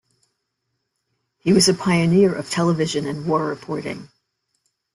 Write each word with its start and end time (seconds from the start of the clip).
He 1.37 1.53
was 1.53 1.69
a 1.69 1.75
pioneer 1.75 2.33
of 2.33 2.49
television 2.49 3.05
and 3.05 3.27
war 3.27 3.45
reporting. 3.45 4.09